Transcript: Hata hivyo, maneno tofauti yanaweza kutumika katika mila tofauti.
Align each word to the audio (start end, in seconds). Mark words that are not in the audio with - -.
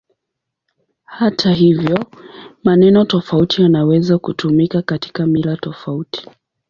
Hata 1.05 1.51
hivyo, 1.51 2.05
maneno 2.63 3.05
tofauti 3.05 3.61
yanaweza 3.61 4.17
kutumika 4.19 4.81
katika 4.81 5.25
mila 5.25 5.57
tofauti. 5.57 6.27